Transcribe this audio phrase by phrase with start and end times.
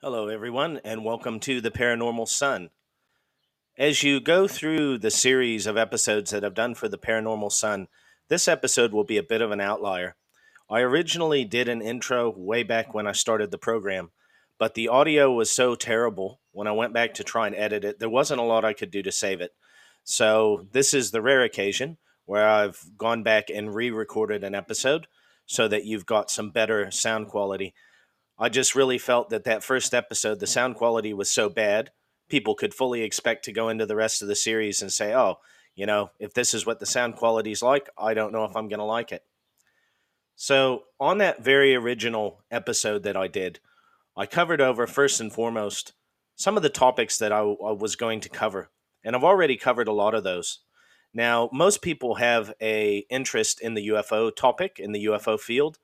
[0.00, 2.70] Hello, everyone, and welcome to the Paranormal Son.
[3.76, 7.88] As you go through the series of episodes that I've done for the Paranormal Son,
[8.28, 10.14] this episode will be a bit of an outlier.
[10.70, 14.12] I originally did an intro way back when I started the program,
[14.56, 17.98] but the audio was so terrible when I went back to try and edit it,
[17.98, 19.50] there wasn't a lot I could do to save it.
[20.04, 25.08] So, this is the rare occasion where I've gone back and re recorded an episode
[25.44, 27.74] so that you've got some better sound quality.
[28.38, 31.90] I just really felt that that first episode, the sound quality was so bad,
[32.28, 35.38] people could fully expect to go into the rest of the series and say, oh,
[35.74, 38.56] you know, if this is what the sound quality is like, I don't know if
[38.56, 39.24] I'm going to like it.
[40.36, 43.58] So, on that very original episode that I did,
[44.16, 45.94] I covered over first and foremost
[46.36, 48.70] some of the topics that I, I was going to cover,
[49.02, 50.60] and I've already covered a lot of those.
[51.12, 55.78] Now, most people have a interest in the UFO topic in the UFO field,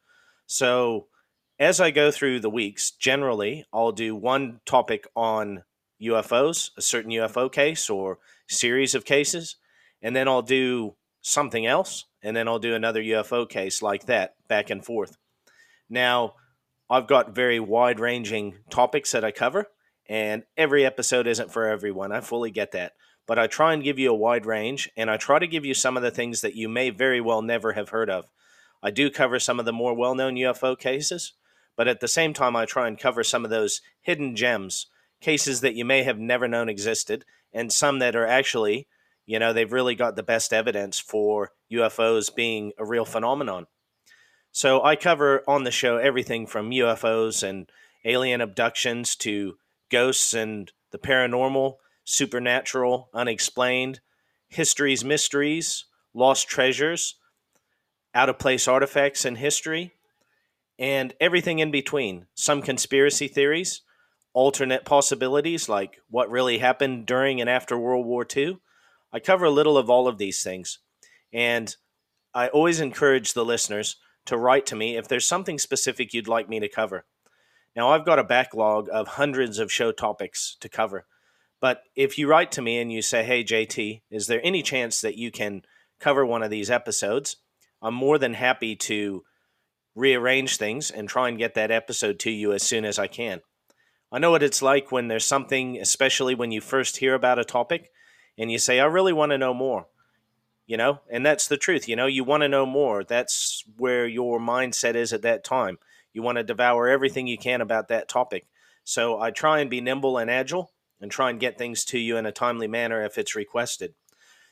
[0.47, 1.09] so
[1.65, 5.65] as I go through the weeks, generally I'll do one topic on
[6.03, 9.57] UFOs, a certain UFO case or series of cases,
[10.03, 14.35] and then I'll do something else, and then I'll do another UFO case like that,
[14.47, 15.17] back and forth.
[15.89, 16.35] Now,
[16.91, 19.69] I've got very wide ranging topics that I cover,
[20.07, 22.13] and every episode isn't for everyone.
[22.13, 22.93] I fully get that.
[23.27, 25.73] But I try and give you a wide range, and I try to give you
[25.73, 28.31] some of the things that you may very well never have heard of.
[28.83, 31.33] I do cover some of the more well known UFO cases,
[31.77, 34.87] but at the same time, I try and cover some of those hidden gems,
[35.21, 38.89] cases that you may have never known existed, and some that are actually,
[39.27, 43.67] you know, they've really got the best evidence for UFOs being a real phenomenon.
[44.53, 47.71] So I cover on the show everything from UFOs and
[48.05, 49.57] alien abductions to
[49.91, 54.01] ghosts and the paranormal, supernatural, unexplained,
[54.49, 57.17] history's mysteries, lost treasures,
[58.15, 59.94] out of place artifacts in history,
[60.79, 62.27] and everything in between.
[62.35, 63.83] Some conspiracy theories,
[64.33, 68.59] alternate possibilities like what really happened during and after World War II.
[69.13, 70.81] I cover a little of all of these things.
[71.33, 71.75] And
[72.35, 73.97] I always encourage the listeners
[74.27, 77.05] to write to me if there's something specific you'd like me to cover.
[77.77, 81.07] Now, I've got a backlog of hundreds of show topics to cover.
[81.61, 85.01] But if you write to me and you say, hey, JT, is there any chance
[85.01, 85.63] that you can
[85.99, 87.37] cover one of these episodes?
[87.81, 89.25] I'm more than happy to
[89.95, 93.41] rearrange things and try and get that episode to you as soon as I can.
[94.11, 97.45] I know what it's like when there's something, especially when you first hear about a
[97.45, 97.91] topic
[98.39, 99.87] and you say, I really want to know more.
[100.67, 101.89] You know, and that's the truth.
[101.89, 103.05] You know, you want to know more.
[103.05, 105.79] That's where your mindset is at that time.
[106.15, 108.47] You want to devour everything you can about that topic.
[108.83, 112.17] So I try and be nimble and agile and try and get things to you
[112.17, 113.95] in a timely manner if it's requested.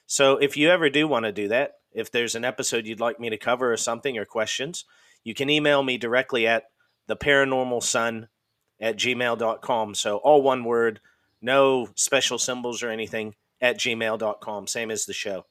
[0.06, 3.18] So if you ever do want to do that, if there's an episode you'd like
[3.18, 4.84] me to cover or something or questions,
[5.24, 6.64] you can email me directly at
[7.06, 8.28] the paranormal
[8.80, 9.94] at gmail.com.
[9.94, 11.00] So all one word,
[11.40, 15.46] no special symbols or anything at gmail.com, same as the show.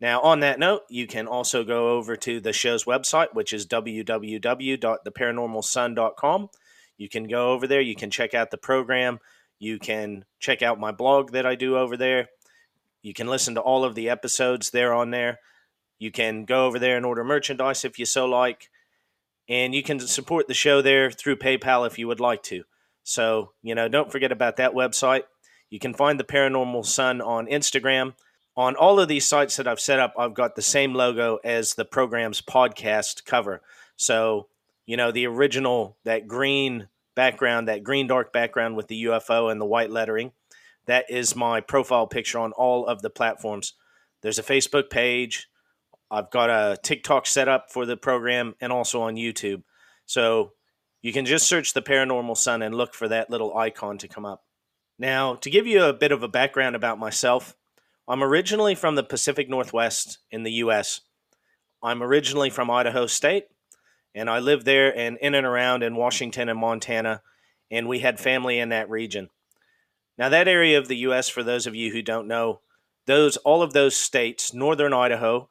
[0.00, 3.66] Now, on that note, you can also go over to the show's website, which is
[3.66, 6.48] www.theparanormalson.com.
[6.96, 9.18] You can go over there, you can check out the program,
[9.58, 12.28] you can check out my blog that I do over there.
[13.02, 15.38] You can listen to all of the episodes there on there.
[16.00, 18.70] You can go over there and order merchandise if you so like.
[19.48, 22.64] And you can support the show there through PayPal if you would like to.
[23.04, 25.24] So, you know, don't forget about that website.
[25.68, 28.14] You can find the Paranormal Son on Instagram.
[28.56, 31.74] On all of these sites that I've set up, I've got the same logo as
[31.74, 33.62] the program's podcast cover.
[33.96, 34.48] So,
[34.86, 39.60] you know, the original, that green background, that green dark background with the UFO and
[39.60, 40.32] the white lettering,
[40.86, 43.74] that is my profile picture on all of the platforms.
[44.22, 45.48] There's a Facebook page,
[46.10, 49.62] I've got a TikTok set up for the program and also on YouTube.
[50.06, 50.52] So
[51.02, 54.26] you can just search the Paranormal Son and look for that little icon to come
[54.26, 54.42] up.
[54.98, 57.56] Now, to give you a bit of a background about myself,
[58.08, 61.02] I'm originally from the Pacific Northwest in the US.
[61.82, 63.44] I'm originally from Idaho State,
[64.14, 67.22] and I lived there and in and around in Washington and Montana,
[67.70, 69.30] and we had family in that region.
[70.18, 72.60] Now, that area of the US, for those of you who don't know,
[73.06, 75.48] those all of those states, northern Idaho,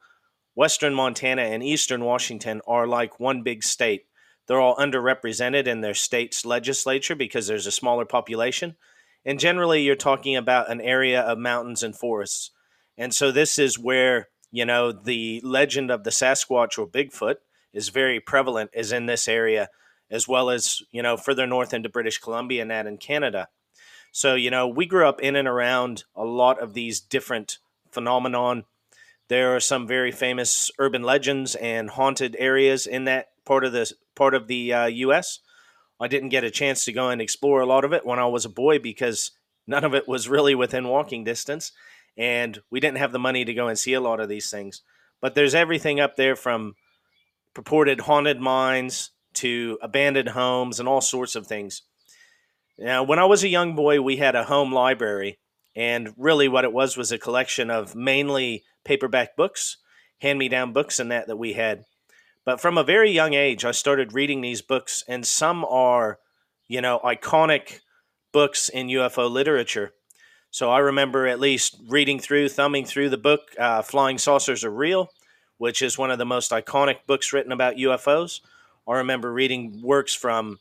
[0.60, 4.04] Western Montana and Eastern Washington are like one big state.
[4.46, 8.76] They're all underrepresented in their state's legislature because there's a smaller population.
[9.24, 12.50] And generally, you're talking about an area of mountains and forests.
[12.98, 17.36] And so, this is where, you know, the legend of the Sasquatch or Bigfoot
[17.72, 19.70] is very prevalent, is in this area,
[20.10, 23.48] as well as, you know, further north into British Columbia and that in Canada.
[24.12, 27.56] So, you know, we grew up in and around a lot of these different
[27.90, 28.64] phenomenon
[29.30, 33.90] there are some very famous urban legends and haunted areas in that part of the
[34.16, 35.38] part of the uh, U.S.
[36.00, 38.26] I didn't get a chance to go and explore a lot of it when I
[38.26, 39.30] was a boy because
[39.68, 41.70] none of it was really within walking distance.
[42.18, 44.82] And we didn't have the money to go and see a lot of these things.
[45.20, 46.74] But there's everything up there from
[47.54, 51.82] purported haunted mines to abandoned homes and all sorts of things.
[52.78, 55.38] Now, when I was a young boy, we had a home library.
[55.76, 59.76] And really, what it was was a collection of mainly paperback books,
[60.18, 61.84] hand me down books, and that that we had.
[62.44, 66.18] But from a very young age, I started reading these books, and some are,
[66.68, 67.80] you know, iconic
[68.32, 69.92] books in UFO literature.
[70.50, 74.70] So I remember at least reading through, thumbing through the book, uh, Flying Saucers Are
[74.70, 75.10] Real,
[75.58, 78.40] which is one of the most iconic books written about UFOs.
[78.88, 80.58] I remember reading works from,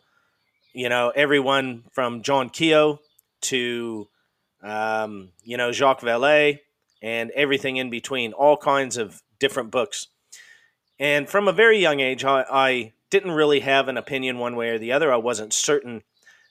[0.73, 3.01] you know, everyone from John Keel
[3.41, 4.08] to,
[4.63, 6.59] um, you know, Jacques Vallée
[7.01, 10.07] and everything in between, all kinds of different books.
[11.00, 14.69] And from a very young age, I, I didn't really have an opinion one way
[14.69, 15.11] or the other.
[15.11, 16.03] I wasn't certain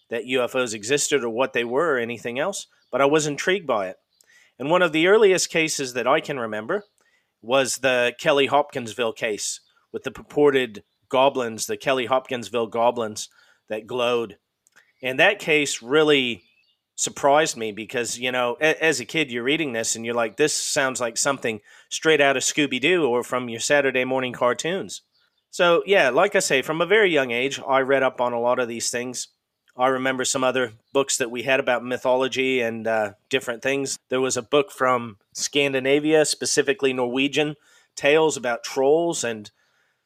[0.08, 3.88] that UFOs existed or what they were or anything else, but I was intrigued by
[3.88, 3.96] it.
[4.58, 6.84] And one of the earliest cases that I can remember
[7.42, 9.60] was the Kelly Hopkinsville case
[9.92, 13.28] with the purported goblins, the Kelly Hopkinsville goblins
[13.68, 14.38] that glowed.
[15.02, 16.42] And that case really
[16.98, 20.36] surprised me because, you know, a- as a kid, you're reading this and you're like,
[20.36, 25.02] this sounds like something straight out of Scooby Doo or from your Saturday morning cartoons.
[25.50, 28.40] So, yeah, like I say, from a very young age, I read up on a
[28.40, 29.28] lot of these things.
[29.76, 33.96] I remember some other books that we had about mythology and uh, different things.
[34.08, 37.54] There was a book from Scandinavia, specifically Norwegian,
[37.94, 39.22] tales about trolls.
[39.22, 39.52] And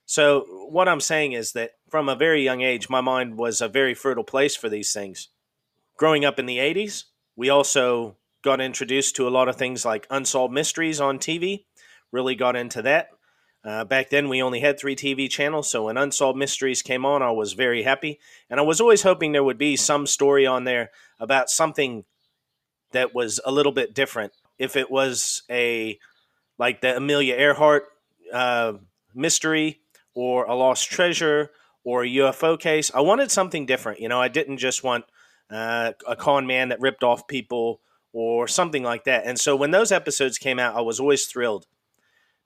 [0.05, 3.69] so, what I'm saying is that from a very young age, my mind was a
[3.69, 5.29] very fertile place for these things.
[6.03, 7.05] Growing up in the 80s,
[7.37, 11.67] we also got introduced to a lot of things like unsolved mysteries on TV,
[12.11, 13.11] really got into that.
[13.65, 17.23] Uh, back then, we only had three TV channels, so when Unsolved Mysteries came on,
[17.23, 18.19] I was very happy.
[18.51, 20.91] And I was always hoping there would be some story on there
[21.21, 22.05] about something
[22.91, 24.33] that was a little bit different.
[24.59, 26.01] If it was a,
[26.59, 27.85] like the Amelia Earhart
[28.33, 28.73] uh,
[29.15, 29.79] mystery,
[30.15, 31.53] or a lost treasure,
[31.85, 34.01] or a UFO case, I wanted something different.
[34.01, 35.05] You know, I didn't just want
[35.53, 37.81] uh, a con man that ripped off people
[38.13, 39.25] or something like that.
[39.27, 41.67] And so when those episodes came out, I was always thrilled.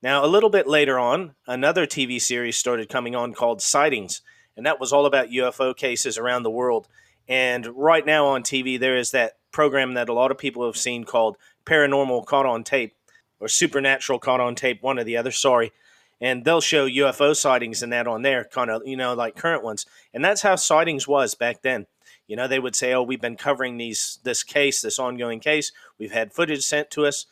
[0.02, 4.20] Now, a little bit later on, another TV series started coming on called Sightings,
[4.56, 6.86] and that was all about UFO cases around the world.
[7.28, 10.76] And right now on TV, there is that program that a lot of people have
[10.76, 12.94] seen called Paranormal Caught on Tape
[13.40, 15.72] or Supernatural Caught on Tape, one or the other, sorry.
[16.20, 19.62] And they'll show UFO sightings and that on there, kind of, you know, like current
[19.62, 19.84] ones.
[20.14, 21.86] And that's how sightings was back then.
[22.26, 25.72] You know, they would say, "Oh, we've been covering these this case, this ongoing case.
[25.98, 27.26] We've had footage sent to us."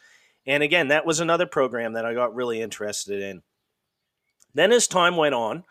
[0.47, 3.43] And again, that was another program that I got really interested in.
[4.53, 5.65] Then, as time went on,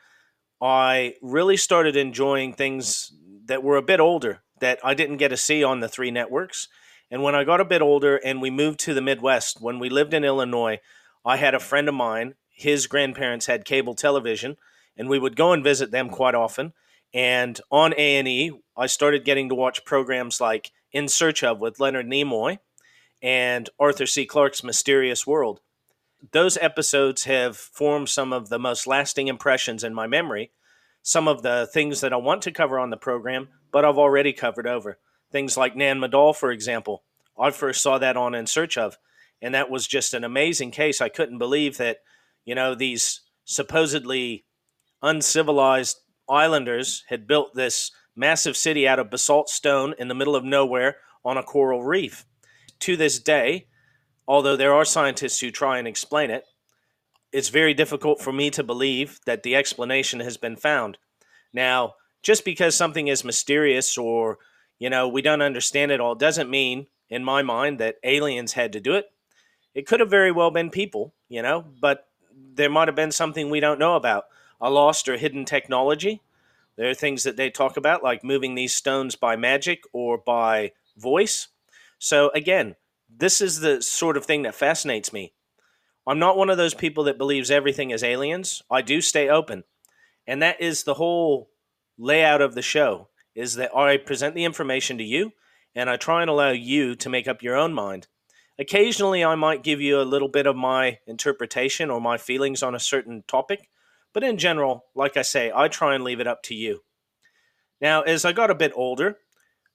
[0.62, 3.14] I really started enjoying things
[3.46, 6.68] that were a bit older that I didn't get to see on the three networks.
[7.12, 9.90] And when I got a bit older and we moved to the Midwest, when we
[9.90, 10.80] lived in Illinois,
[11.26, 14.56] I had a friend of mine, his grandparents had cable television,
[14.96, 16.74] and we would go and visit them quite often.
[17.14, 22.08] And on A&E, I started getting to watch programs like In Search of with Leonard
[22.08, 22.60] Nimoy
[23.22, 24.26] and Arthur C.
[24.26, 25.60] Clarke's Mysterious World.
[26.32, 30.52] Those episodes have formed some of the most lasting impressions in my memory.
[31.02, 34.32] Some of the things that I want to cover on the program, but I've already
[34.32, 35.00] covered over.
[35.32, 37.04] Things like Nan Madol, for example.
[37.38, 38.98] I first saw that on In Search of,
[39.42, 41.02] and that was just an amazing case.
[41.02, 41.98] I couldn't believe that,
[42.46, 44.46] you know, these supposedly
[45.02, 45.98] uncivilized
[46.30, 50.98] islanders had built this massive city out of basalt stone in the middle of nowhere
[51.26, 52.26] on a coral reef.
[52.80, 53.68] To this day,
[54.28, 56.46] although there are scientists who try and explain it,
[57.32, 60.98] it's very difficult for me to believe that the explanation has been found.
[61.52, 64.38] Now, just because something is mysterious or,
[64.80, 68.74] you know, we don't understand it all doesn't mean, in my mind, that aliens had
[68.74, 69.06] to do it.
[69.74, 72.08] It could have very well been people, you know, but
[72.56, 74.26] there might have been something we don't know about
[74.62, 76.22] a lost or hidden technology.
[76.78, 80.72] There are things that they talk about, like moving these stones by magic or by
[80.98, 81.50] voice.
[82.00, 82.76] So, again,
[83.10, 85.34] this is the sort of thing that fascinates me.
[86.08, 88.62] I'm not one of those people that believes everything is aliens.
[88.70, 89.64] I do stay open.
[90.28, 91.50] And that is the whole
[91.98, 95.34] layout of the show is that I present the information to you
[95.76, 98.08] and I try and allow you to make up your own mind.
[98.60, 102.76] Occasionally I might give you a little bit of my interpretation or my feelings on
[102.76, 103.70] a certain topic,
[104.14, 106.84] but in general, like I say, I try and leave it up to you.
[107.82, 109.18] Now, as I got a bit older,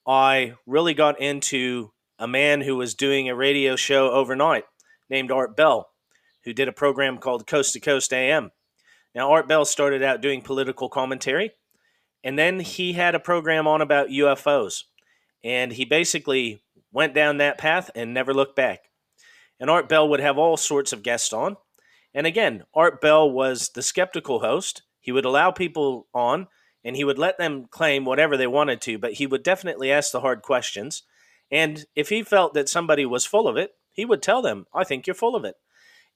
[0.06, 4.64] I really got into a man who was doing a radio show overnight
[5.10, 5.90] named Art Bell,
[6.44, 8.50] who did a program called Coast to Coast AM.
[9.14, 11.52] Now, Art Bell started out doing political commentary,
[12.24, 14.84] And then he had a program on about UFOs.
[15.44, 18.80] And he basically went down that path and never looked back.
[19.60, 21.56] And Art Bell would have all sorts of guests on.
[22.14, 24.82] And again, Art Bell was the skeptical host.
[25.00, 26.48] He would allow people on
[26.84, 30.12] and he would let them claim whatever they wanted to, but he would definitely ask
[30.12, 31.02] the hard questions.
[31.50, 34.84] And if he felt that somebody was full of it, he would tell them, I
[34.84, 35.56] think you're full of it.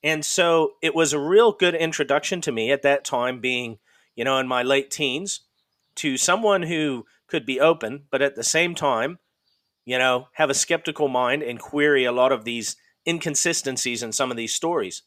[0.02, 3.78] And so it was a real good introduction to me at that time, being,
[4.14, 5.40] you know, in my late teens,
[5.96, 9.18] to someone who could be open, but at the same time,
[9.84, 14.30] you know, have a skeptical mind and query a lot of these inconsistencies in some
[14.30, 15.02] of these stories.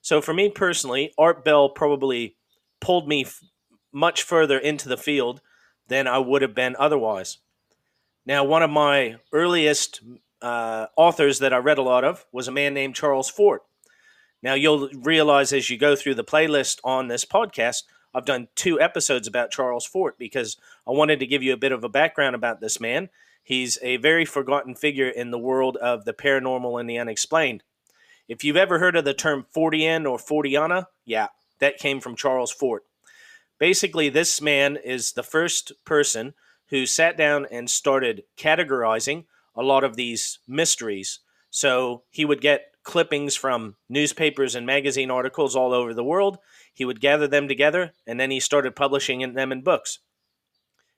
[0.00, 2.36] So for me personally, Art Bell probably
[2.80, 3.40] pulled me f-
[3.92, 5.40] much further into the field
[5.88, 7.38] than I would have been otherwise.
[8.26, 10.00] Now, one of my earliest
[10.40, 13.62] uh, authors that I read a lot of was a man named Charles Fort.
[14.42, 18.80] Now, you'll realize as you go through the playlist on this podcast, I've done two
[18.80, 22.34] episodes about Charles Fort because I wanted to give you a bit of a background
[22.34, 23.08] about this man
[23.44, 27.62] He's a very forgotten figure in the world of the paranormal and the unexplained.
[28.26, 31.28] If you've ever heard of the term Fortean or Forteana, yeah,
[31.60, 32.84] that came from Charles Fort.
[33.58, 36.32] Basically, this man is the first person
[36.70, 41.20] who sat down and started categorizing a lot of these mysteries.
[41.50, 46.38] So he would get clippings from newspapers and magazine articles all over the world.
[46.72, 50.00] He would gather them together and then he started publishing them in books.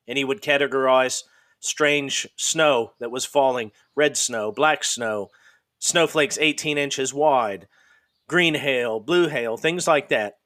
[0.06, 1.24] And he would categorize
[1.60, 5.28] strange snow that was falling red snow, black snow,
[5.78, 7.68] snowflakes 18 inches wide,
[8.28, 10.38] green hail, blue hail, things like that.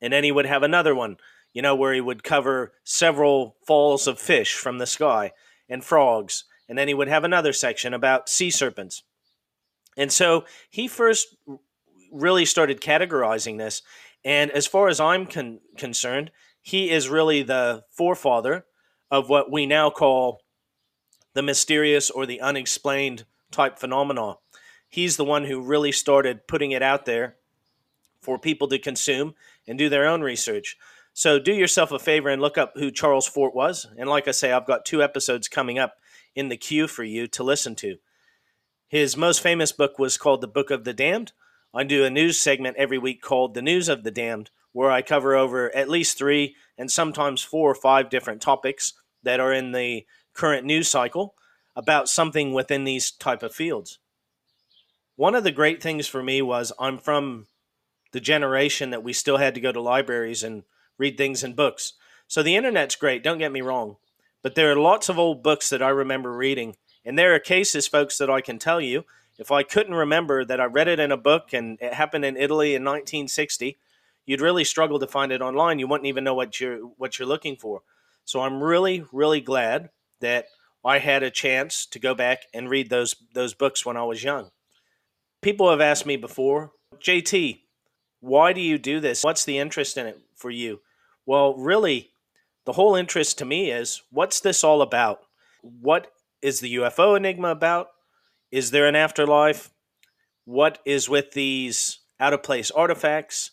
[0.00, 1.16] And then he would have another one,
[1.52, 5.32] you know, where he would cover several falls of fish from the sky
[5.68, 6.44] and frogs.
[6.68, 9.02] And then he would have another section about sea serpents.
[9.96, 11.36] And so he first
[12.12, 13.82] really started categorizing this.
[14.24, 16.30] And as far as I'm con- concerned,
[16.60, 18.66] he is really the forefather
[19.10, 20.42] of what we now call
[21.34, 24.34] the mysterious or the unexplained type phenomena.
[24.88, 27.36] He's the one who really started putting it out there
[28.20, 29.34] for people to consume
[29.66, 30.76] and do their own research.
[31.12, 33.86] So do yourself a favor and look up who Charles Fort was.
[33.96, 35.96] And like I say, I've got two episodes coming up
[36.34, 37.96] in the queue for you to listen to.
[38.88, 41.32] His most famous book was called The Book of the Damned.
[41.74, 45.02] I do a news segment every week called The News of the Damned, where I
[45.02, 49.72] cover over at least three and sometimes four or five different topics that are in
[49.72, 51.34] the current news cycle
[51.74, 53.98] about something within these type of fields.
[55.16, 57.46] One of the great things for me was I'm from
[58.12, 60.62] the generation that we still had to go to libraries and
[60.96, 61.94] read things in books.
[62.26, 63.96] So the internet's great, don't get me wrong,
[64.42, 66.76] but there are lots of old books that I remember reading.
[67.04, 69.04] And there are cases, folks, that I can tell you
[69.38, 72.36] if I couldn't remember that I read it in a book and it happened in
[72.36, 73.78] Italy in 1960,
[74.28, 75.78] you'd really struggle to find it online.
[75.78, 77.80] You wouldn't even know what you're what you're looking for.
[78.24, 79.88] So I'm really really glad
[80.20, 80.46] that
[80.84, 84.22] I had a chance to go back and read those those books when I was
[84.22, 84.50] young.
[85.40, 87.60] People have asked me before, JT,
[88.20, 89.24] why do you do this?
[89.24, 90.80] What's the interest in it for you?
[91.24, 92.10] Well, really,
[92.66, 95.20] the whole interest to me is what's this all about?
[95.62, 97.88] What is the UFO enigma about?
[98.50, 99.70] Is there an afterlife?
[100.44, 103.52] What is with these out of place artifacts?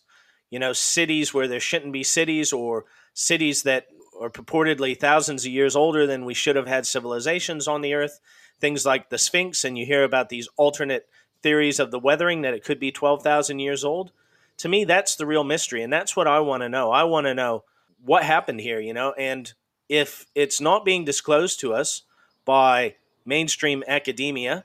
[0.55, 3.87] You know, cities where there shouldn't be cities or cities that
[4.21, 8.21] are purportedly thousands of years older than we should have had civilizations on the earth.
[8.61, 11.09] Things like the Sphinx, and you hear about these alternate
[11.41, 14.13] theories of the weathering that it could be 12,000 years old.
[14.59, 16.89] To me, that's the real mystery, and that's what I want to know.
[16.89, 17.65] I want to know
[18.05, 19.51] what happened here, you know, and
[19.89, 22.03] if it's not being disclosed to us
[22.45, 22.95] by
[23.25, 24.63] mainstream academia,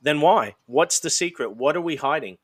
[0.00, 0.54] then why?
[0.66, 1.56] What's the secret?
[1.56, 2.38] What are we hiding?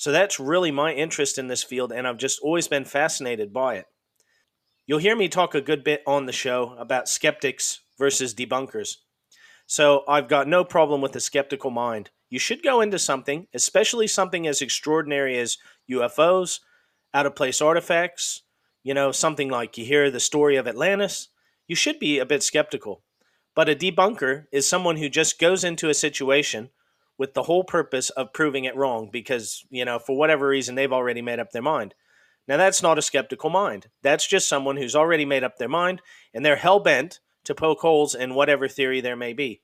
[0.00, 3.74] So that's really my interest in this field, and I've just always been fascinated by
[3.74, 3.84] it.
[4.86, 8.96] You'll hear me talk a good bit on the show about skeptics versus debunkers.
[9.66, 12.08] So I've got no problem with a skeptical mind.
[12.30, 15.58] You should go into something, especially something as extraordinary as
[15.90, 16.60] UFOs,
[17.12, 18.40] out of place artifacts,
[18.82, 21.28] you know, something like you hear the story of Atlantis.
[21.68, 23.02] You should be a bit skeptical.
[23.54, 26.70] But a debunker is someone who just goes into a situation
[27.20, 30.90] with the whole purpose of proving it wrong because, you know, for whatever reason, they've
[30.90, 31.94] already made up their mind.
[32.48, 33.88] Now, that's not a skeptical mind.
[34.02, 36.00] That's just someone who's already made up their mind
[36.32, 39.60] and they're hell bent to poke holes in whatever theory there may be.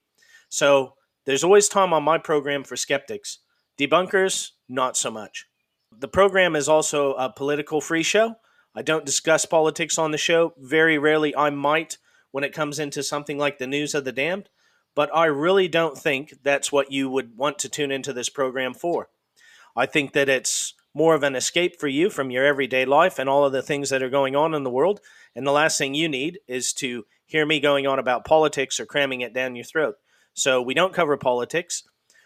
[0.50, 3.38] So, there's always time on my program for skeptics.
[3.80, 5.46] Debunkers, not so much.
[5.98, 8.34] The program is also a political free show.
[8.74, 10.52] I don't discuss politics on the show.
[10.58, 11.96] Very rarely I might
[12.32, 14.50] when it comes into something like the news of the damned
[14.96, 18.74] but I really don't think that's what you would want to tune into this program
[18.74, 19.10] for.
[19.76, 23.28] I think that it's more of an escape for you from your everyday life and
[23.28, 25.02] all of the things that are going on in the world.
[25.34, 28.86] And the last thing you need is to hear me going on about politics or
[28.86, 29.96] cramming it down your throat.
[30.32, 31.82] So we don't cover politics.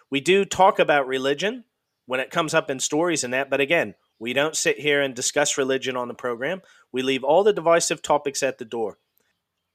[0.09, 1.65] We do talk about religion
[2.07, 5.15] when it comes up in stories and that, but again, we don't sit here and
[5.15, 6.63] discuss religion on the program.
[6.93, 8.99] We leave all the divisive topics at the door.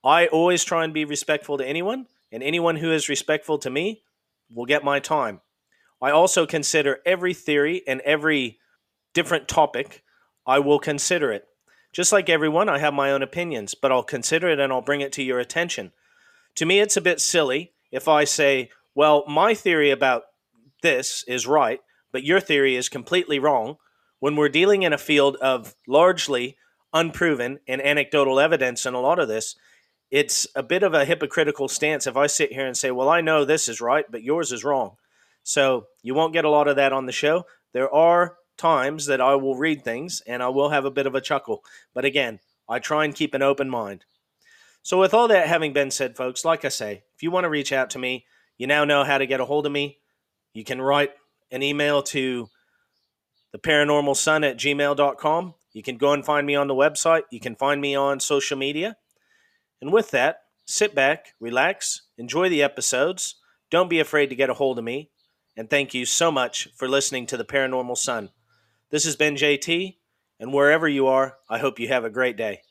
[0.03, 4.03] I always try and be respectful to anyone, and anyone who is respectful to me
[4.53, 5.41] will get my time.
[6.01, 8.59] I also consider every theory and every
[9.13, 10.03] different topic,
[10.45, 11.47] I will consider it.
[11.93, 15.01] Just like everyone, I have my own opinions, but I'll consider it and I'll bring
[15.01, 15.93] it to your attention.
[16.55, 20.23] To me, it's a bit silly if I say, well, my theory about
[20.81, 21.79] this is right,
[22.11, 23.77] but your theory is completely wrong,
[24.19, 26.57] when we're dealing in a field of largely
[26.93, 29.55] unproven and anecdotal evidence in a lot of this,
[30.11, 33.21] it's a bit of a hypocritical stance if I sit here and say, well, I
[33.21, 34.95] know this is right, but yours is wrong.
[35.43, 37.45] So you won't get a lot of that on the show.
[37.73, 41.15] There are times that I will read things and I will have a bit of
[41.15, 41.63] a chuckle.
[41.93, 44.05] But again, I try and keep an open mind.
[44.81, 47.49] So, with all that having been said, folks, like I say, if you want to
[47.49, 48.25] reach out to me,
[48.57, 49.97] you now know how to get a hold of me.
[50.53, 51.11] You can write
[51.51, 52.49] an email to
[53.51, 55.53] the paranormal son at gmail.com.
[55.73, 57.23] You can go and find me on the website.
[57.31, 58.95] You can find me on social media.
[59.81, 63.35] And with that, sit back, relax, enjoy the episodes.
[63.69, 65.11] Don't be afraid to get a hold of me.
[65.57, 68.29] And thank you so much for listening to the Paranormal Son.
[68.89, 69.97] This has been JT,
[70.39, 72.61] and wherever you are, I hope you have a great day.